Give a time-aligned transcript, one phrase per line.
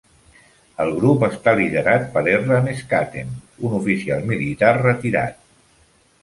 [0.85, 3.37] El grup està liderat per Erland Skattem,
[3.69, 5.39] un oficial militar retirat.